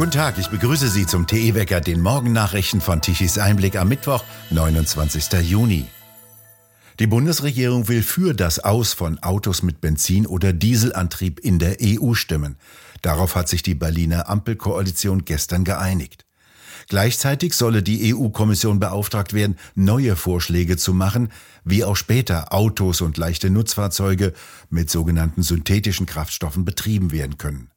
[0.00, 5.30] Guten Tag, ich begrüße Sie zum TE-Wecker, den Morgennachrichten von Tichys Einblick am Mittwoch, 29.
[5.42, 5.84] Juni.
[6.98, 12.14] Die Bundesregierung will für das Aus von Autos mit Benzin- oder Dieselantrieb in der EU
[12.14, 12.56] stimmen.
[13.02, 16.24] Darauf hat sich die Berliner Ampelkoalition gestern geeinigt.
[16.88, 21.30] Gleichzeitig solle die EU-Kommission beauftragt werden, neue Vorschläge zu machen,
[21.62, 24.32] wie auch später Autos und leichte Nutzfahrzeuge
[24.70, 27.70] mit sogenannten synthetischen Kraftstoffen betrieben werden können.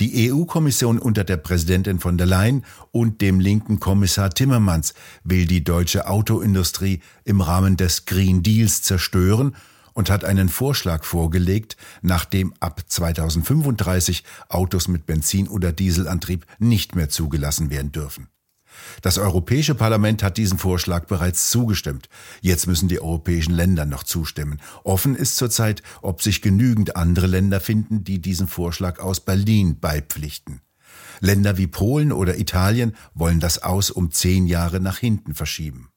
[0.00, 5.64] Die EU-Kommission unter der Präsidentin von der Leyen und dem linken Kommissar Timmermans will die
[5.64, 9.54] deutsche Autoindustrie im Rahmen des Green Deals zerstören
[9.94, 17.08] und hat einen Vorschlag vorgelegt, nachdem ab 2035 Autos mit Benzin- oder Dieselantrieb nicht mehr
[17.08, 18.28] zugelassen werden dürfen.
[19.02, 22.08] Das Europäische Parlament hat diesen Vorschlag bereits zugestimmt.
[22.40, 24.60] Jetzt müssen die europäischen Länder noch zustimmen.
[24.84, 30.60] Offen ist zurzeit, ob sich genügend andere Länder finden, die diesen Vorschlag aus Berlin beipflichten.
[31.20, 35.90] Länder wie Polen oder Italien wollen das Aus um zehn Jahre nach hinten verschieben.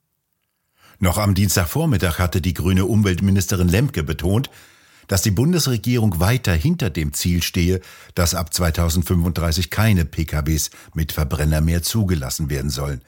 [1.00, 4.50] Noch am Dienstagvormittag hatte die grüne Umweltministerin Lemke betont,
[5.08, 7.82] dass die Bundesregierung weiter hinter dem Ziel stehe,
[8.16, 13.02] dass ab 2035 keine PKWs mit Verbrenner mehr zugelassen werden sollen.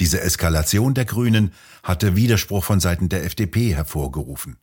[0.00, 4.56] Diese Eskalation der Grünen hatte Widerspruch von Seiten der FDP hervorgerufen.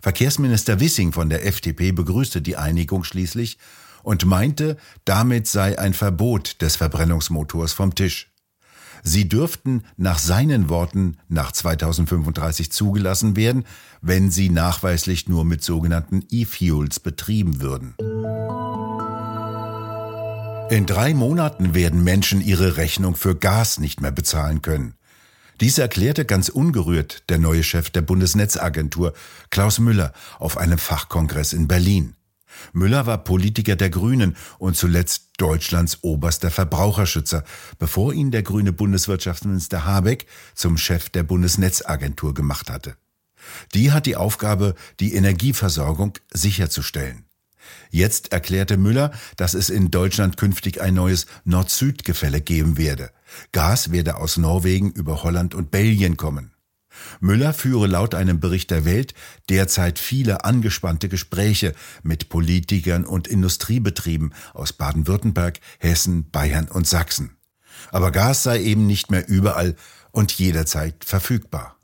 [0.00, 3.58] Verkehrsminister Wissing von der FDP begrüßte die Einigung schließlich
[4.02, 8.33] und meinte, damit sei ein Verbot des Verbrennungsmotors vom Tisch.
[9.06, 13.64] Sie dürften nach seinen Worten nach 2035 zugelassen werden,
[14.00, 17.94] wenn sie nachweislich nur mit sogenannten E-Fuels betrieben würden.
[20.70, 24.94] In drei Monaten werden Menschen ihre Rechnung für Gas nicht mehr bezahlen können.
[25.60, 29.12] Dies erklärte ganz ungerührt der neue Chef der Bundesnetzagentur,
[29.50, 32.16] Klaus Müller, auf einem Fachkongress in Berlin.
[32.72, 37.44] Müller war Politiker der Grünen und zuletzt Deutschlands oberster Verbraucherschützer,
[37.78, 42.96] bevor ihn der grüne Bundeswirtschaftsminister Habeck zum Chef der Bundesnetzagentur gemacht hatte.
[43.74, 47.24] Die hat die Aufgabe, die Energieversorgung sicherzustellen.
[47.90, 53.10] Jetzt erklärte Müller, dass es in Deutschland künftig ein neues Nord-Süd-Gefälle geben werde.
[53.52, 56.53] Gas werde aus Norwegen über Holland und Belgien kommen.
[57.20, 59.14] Müller führe laut einem Bericht der Welt
[59.48, 67.36] derzeit viele angespannte Gespräche mit Politikern und Industriebetrieben aus Baden-Württemberg, Hessen, Bayern und Sachsen.
[67.90, 69.76] Aber Gas sei eben nicht mehr überall
[70.10, 71.76] und jederzeit verfügbar.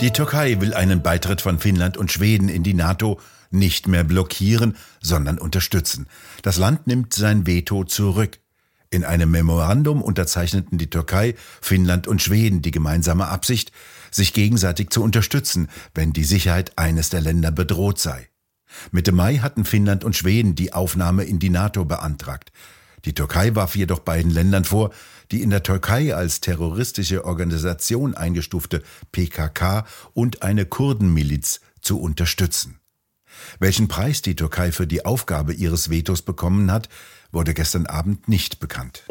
[0.00, 3.20] Die Türkei will einen Beitritt von Finnland und Schweden in die NATO
[3.50, 6.06] nicht mehr blockieren, sondern unterstützen.
[6.42, 8.39] Das Land nimmt sein Veto zurück.
[8.92, 13.70] In einem Memorandum unterzeichneten die Türkei, Finnland und Schweden die gemeinsame Absicht,
[14.10, 18.28] sich gegenseitig zu unterstützen, wenn die Sicherheit eines der Länder bedroht sei.
[18.90, 22.50] Mitte Mai hatten Finnland und Schweden die Aufnahme in die NATO beantragt.
[23.04, 24.90] Die Türkei warf jedoch beiden Ländern vor,
[25.30, 32.80] die in der Türkei als terroristische Organisation eingestufte PKK und eine Kurdenmiliz zu unterstützen.
[33.60, 36.88] Welchen Preis die Türkei für die Aufgabe ihres Vetos bekommen hat,
[37.32, 39.04] wurde gestern Abend nicht bekannt.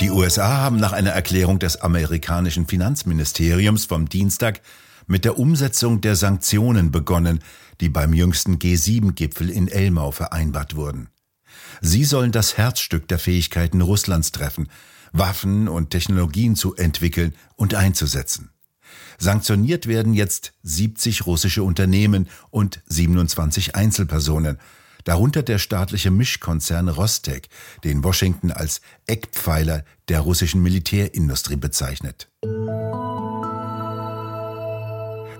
[0.00, 4.60] Die USA haben nach einer Erklärung des amerikanischen Finanzministeriums vom Dienstag
[5.06, 7.40] mit der Umsetzung der Sanktionen begonnen,
[7.80, 11.08] die beim jüngsten G7-Gipfel in Elmau vereinbart wurden.
[11.80, 14.68] Sie sollen das Herzstück der Fähigkeiten Russlands treffen,
[15.12, 18.50] Waffen und Technologien zu entwickeln und einzusetzen.
[19.18, 24.58] Sanktioniert werden jetzt 70 russische Unternehmen und 27 Einzelpersonen,
[25.04, 27.48] darunter der staatliche Mischkonzern Rostec,
[27.84, 32.28] den Washington als Eckpfeiler der russischen Militärindustrie bezeichnet.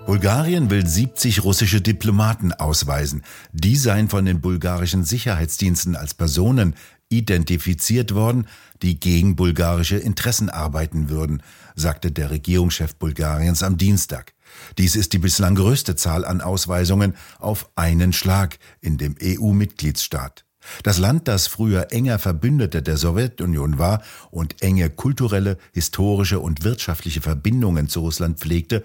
[0.05, 3.23] Bulgarien will 70 russische Diplomaten ausweisen.
[3.53, 6.75] Die seien von den bulgarischen Sicherheitsdiensten als Personen
[7.09, 8.47] identifiziert worden,
[8.83, 11.41] die gegen bulgarische Interessen arbeiten würden,
[11.75, 14.34] sagte der Regierungschef Bulgariens am Dienstag.
[14.77, 20.45] Dies ist die bislang größte Zahl an Ausweisungen auf einen Schlag in dem EU-Mitgliedsstaat.
[20.83, 27.21] Das Land, das früher enger Verbündeter der Sowjetunion war und enge kulturelle, historische und wirtschaftliche
[27.21, 28.83] Verbindungen zu Russland pflegte,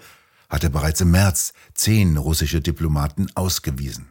[0.49, 4.09] hatte bereits im März zehn russische Diplomaten ausgewiesen.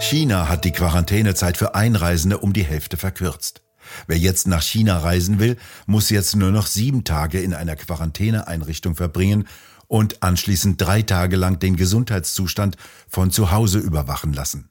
[0.00, 3.62] China hat die Quarantänezeit für Einreisende um die Hälfte verkürzt.
[4.06, 5.56] Wer jetzt nach China reisen will,
[5.86, 9.46] muss jetzt nur noch sieben Tage in einer Quarantäneeinrichtung verbringen
[9.86, 12.76] und anschließend drei Tage lang den Gesundheitszustand
[13.08, 14.70] von zu Hause überwachen lassen.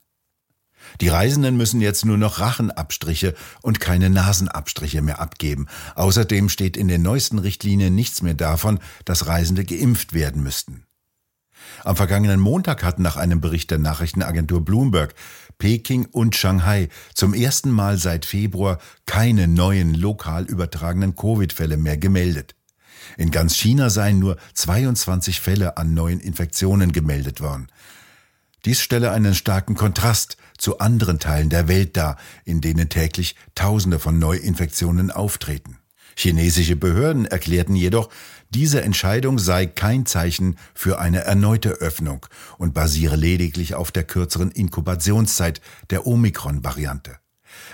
[1.01, 5.67] Die Reisenden müssen jetzt nur noch Rachenabstriche und keine Nasenabstriche mehr abgeben.
[5.95, 10.85] Außerdem steht in den neuesten Richtlinien nichts mehr davon, dass Reisende geimpft werden müssten.
[11.83, 15.15] Am vergangenen Montag hatten nach einem Bericht der Nachrichtenagentur Bloomberg
[15.57, 22.55] Peking und Shanghai zum ersten Mal seit Februar keine neuen lokal übertragenen Covid-Fälle mehr gemeldet.
[23.17, 27.67] In ganz China seien nur 22 Fälle an neuen Infektionen gemeldet worden.
[28.65, 33.99] Dies stelle einen starken Kontrast zu anderen Teilen der Welt dar, in denen täglich Tausende
[33.99, 35.77] von Neuinfektionen auftreten.
[36.15, 38.09] Chinesische Behörden erklärten jedoch,
[38.49, 42.25] diese Entscheidung sei kein Zeichen für eine erneute Öffnung
[42.57, 45.61] und basiere lediglich auf der kürzeren Inkubationszeit
[45.91, 47.17] der Omikron-Variante.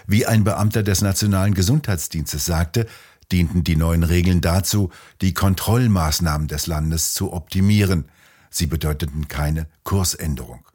[0.06, 2.88] Wie ein Beamter des Nationalen Gesundheitsdienstes sagte,
[3.31, 4.92] dienten die neuen Regeln dazu,
[5.22, 8.06] die Kontrollmaßnahmen des Landes zu optimieren.
[8.50, 10.66] Sie bedeuteten keine Kursänderung.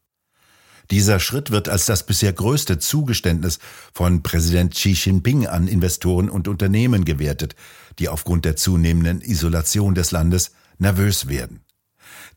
[0.90, 3.60] Dieser Schritt wird als das bisher größte Zugeständnis
[3.92, 7.54] von Präsident Xi Jinping an Investoren und Unternehmen gewertet,
[7.98, 11.60] die aufgrund der zunehmenden Isolation des Landes nervös werden.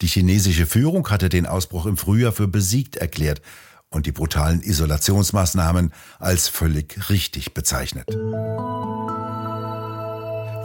[0.01, 3.41] Die chinesische Führung hatte den Ausbruch im Frühjahr für besiegt erklärt
[3.89, 8.07] und die brutalen Isolationsmaßnahmen als völlig richtig bezeichnet.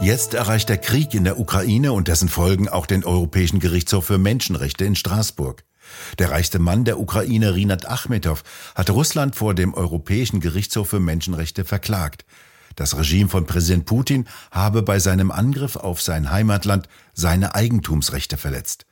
[0.01, 4.17] Jetzt erreicht der Krieg in der Ukraine und dessen Folgen auch den Europäischen Gerichtshof für
[4.17, 5.63] Menschenrechte in Straßburg.
[6.17, 8.43] Der reichste Mann der Ukraine, Rinat Achmetow,
[8.75, 12.25] hat Russland vor dem Europäischen Gerichtshof für Menschenrechte verklagt.
[12.75, 18.85] Das Regime von Präsident Putin habe bei seinem Angriff auf sein Heimatland seine Eigentumsrechte verletzt.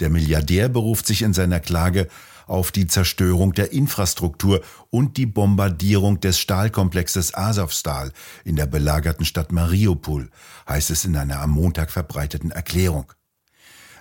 [0.00, 2.08] Der Milliardär beruft sich in seiner Klage
[2.46, 8.12] auf die Zerstörung der Infrastruktur und die Bombardierung des Stahlkomplexes Azovstal
[8.44, 10.28] in der belagerten Stadt Mariupol,
[10.68, 13.12] heißt es in einer am Montag verbreiteten Erklärung.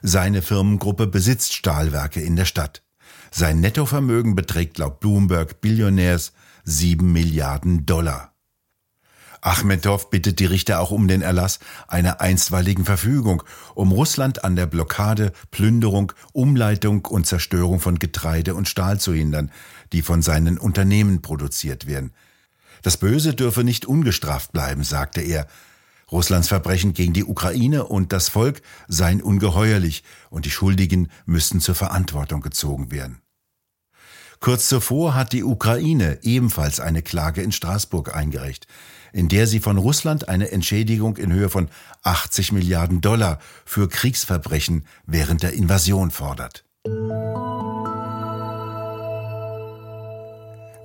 [0.01, 2.83] Seine Firmengruppe besitzt Stahlwerke in der Stadt.
[3.29, 6.33] Sein Nettovermögen beträgt laut Bloomberg Billionärs
[6.63, 8.33] 7 Milliarden Dollar.
[9.41, 13.43] Achmetow bittet die Richter auch um den Erlass einer einstweiligen Verfügung,
[13.73, 19.51] um Russland an der Blockade, Plünderung, Umleitung und Zerstörung von Getreide und Stahl zu hindern,
[19.93, 22.13] die von seinen Unternehmen produziert werden.
[22.83, 25.47] Das Böse dürfe nicht ungestraft bleiben, sagte er,
[26.11, 31.75] Russlands Verbrechen gegen die Ukraine und das Volk seien ungeheuerlich und die Schuldigen müssten zur
[31.75, 33.21] Verantwortung gezogen werden.
[34.39, 38.65] Kurz zuvor hat die Ukraine ebenfalls eine Klage in Straßburg eingereicht,
[39.13, 41.69] in der sie von Russland eine Entschädigung in Höhe von
[42.01, 46.65] 80 Milliarden Dollar für Kriegsverbrechen während der Invasion fordert.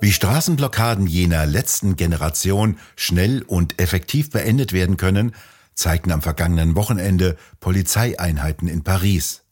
[0.06, 5.32] Wie Straßenblockaden jener letzten Generation schnell und effektiv beendet werden können,
[5.74, 9.42] zeigten am vergangenen Wochenende Polizeieinheiten in Paris.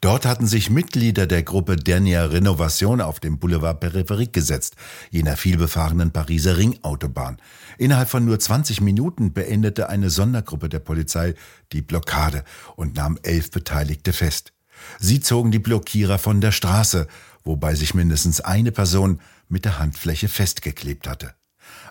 [0.00, 4.76] Dort hatten sich Mitglieder der Gruppe Dernière Renovation auf dem Boulevard Périphérique gesetzt,
[5.10, 7.36] jener vielbefahrenen Pariser Ringautobahn.
[7.76, 11.34] Innerhalb von nur 20 Minuten beendete eine Sondergruppe der Polizei
[11.74, 12.44] die Blockade
[12.74, 14.54] und nahm elf Beteiligte fest.
[14.98, 17.06] Sie zogen die Blockierer von der Straße,
[17.44, 19.20] wobei sich mindestens eine Person
[19.50, 21.34] mit der Handfläche festgeklebt hatte.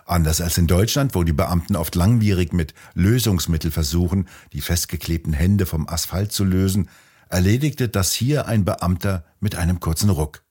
[0.06, 5.66] Anders als in Deutschland, wo die Beamten oft langwierig mit Lösungsmittel versuchen, die festgeklebten Hände
[5.66, 6.88] vom Asphalt zu lösen,
[7.28, 10.42] erledigte das hier ein Beamter mit einem kurzen Ruck.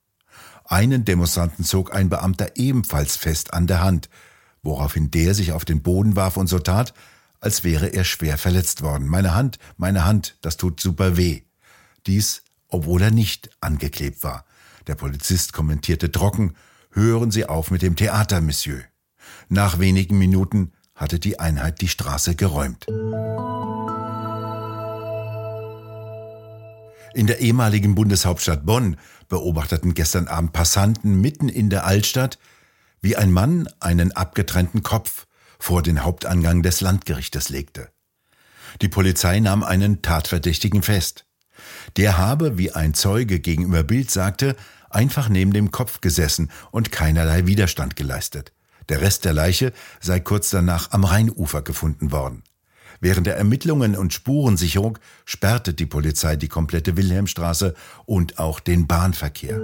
[0.66, 4.10] Einen Demonstranten zog ein Beamter ebenfalls fest an der Hand,
[4.62, 6.94] woraufhin der sich auf den Boden warf und so tat,
[7.42, 9.08] als wäre er schwer verletzt worden.
[9.08, 11.42] Meine Hand, meine Hand, das tut super weh.
[12.06, 14.46] Dies, obwohl er nicht angeklebt war.
[14.88, 16.56] Der Polizist kommentierte trocken,
[16.92, 18.82] hören Sie auf mit dem Theater, Monsieur.
[19.48, 22.86] Nach wenigen Minuten hatte die Einheit die Straße geräumt.
[27.14, 32.38] In der ehemaligen Bundeshauptstadt Bonn beobachteten gestern Abend Passanten mitten in der Altstadt,
[33.02, 35.26] wie ein Mann einen abgetrennten Kopf
[35.58, 37.90] vor den Hauptangang des Landgerichtes legte.
[38.82, 41.26] Die Polizei nahm einen Tatverdächtigen fest.
[41.98, 44.56] Der habe, wie ein Zeuge gegenüber Bild sagte,
[44.90, 48.54] einfach neben dem Kopf gesessen und keinerlei Widerstand geleistet.
[48.90, 52.44] Der Rest der Leiche sei kurz danach am Rheinufer gefunden worden.
[53.02, 57.74] Während der Ermittlungen und Spurensicherung sperrte die Polizei die komplette Wilhelmstraße
[58.06, 59.60] und auch den Bahnverkehr.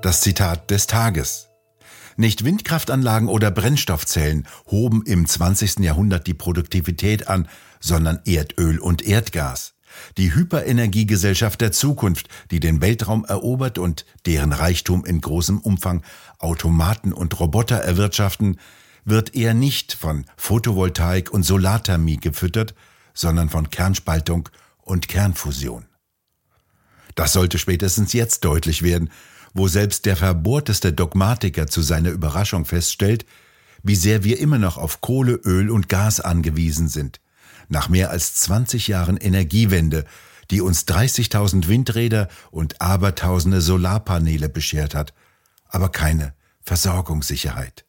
[0.00, 1.48] Das Zitat des Tages.
[2.16, 5.80] Nicht Windkraftanlagen oder Brennstoffzellen hoben im 20.
[5.80, 7.48] Jahrhundert die Produktivität an,
[7.80, 9.73] sondern Erdöl und Erdgas.
[10.16, 16.02] Die Hyperenergiegesellschaft der Zukunft, die den Weltraum erobert und deren Reichtum in großem Umfang
[16.38, 18.58] Automaten und Roboter erwirtschaften,
[19.04, 22.74] wird eher nicht von Photovoltaik und Solarthermie gefüttert,
[23.12, 24.48] sondern von Kernspaltung
[24.82, 25.86] und Kernfusion.
[27.14, 29.10] Das sollte spätestens jetzt deutlich werden,
[29.52, 33.24] wo selbst der verbohrteste Dogmatiker zu seiner Überraschung feststellt,
[33.82, 37.20] wie sehr wir immer noch auf Kohle, Öl und Gas angewiesen sind.
[37.68, 40.04] Nach mehr als 20 Jahren Energiewende,
[40.50, 45.14] die uns 30.000 Windräder und abertausende Solarpaneele beschert hat,
[45.68, 47.84] aber keine Versorgungssicherheit.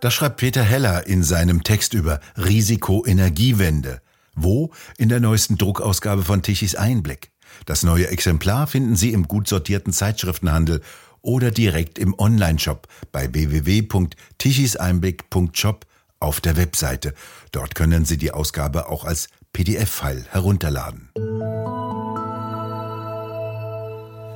[0.00, 4.00] Das schreibt Peter Heller in seinem Text über Risiko-Energiewende.
[4.34, 4.70] Wo?
[4.96, 7.32] In der neuesten Druckausgabe von Tichys Einblick.
[7.66, 10.82] Das neue Exemplar finden Sie im gut sortierten Zeitschriftenhandel
[11.28, 15.84] oder direkt im Onlineshop bei www.tichiseinblick.shop
[16.20, 17.12] auf der Webseite.
[17.52, 21.10] Dort können Sie die Ausgabe auch als PDF-File herunterladen.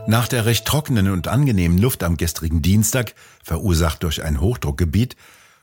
[0.07, 5.17] Nach der recht trockenen und angenehmen Luft am gestrigen Dienstag, verursacht durch ein Hochdruckgebiet,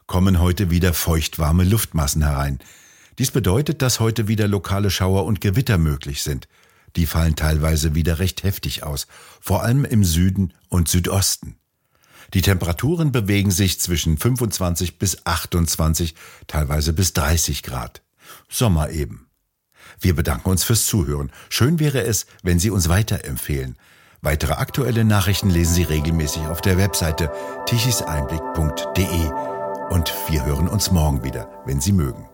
[0.07, 2.57] kommen heute wieder feuchtwarme Luftmassen herein.
[3.19, 6.47] Dies bedeutet, dass heute wieder lokale Schauer und Gewitter möglich sind.
[6.95, 9.07] Die fallen teilweise wieder recht heftig aus,
[9.39, 11.55] vor allem im Süden und Südosten.
[12.33, 16.15] Die Temperaturen bewegen sich zwischen 25 bis 28,
[16.47, 18.03] teilweise bis 30 Grad.
[18.47, 19.27] Sommer eben.
[19.99, 21.31] Wir bedanken uns fürs Zuhören.
[21.49, 23.77] Schön wäre es, wenn Sie uns weiterempfehlen.
[24.21, 27.31] Weitere aktuelle Nachrichten lesen Sie regelmäßig auf der Webseite
[27.65, 29.31] tichiseinblick.de.
[29.89, 32.27] Und wir hören uns morgen wieder, wenn Sie mögen.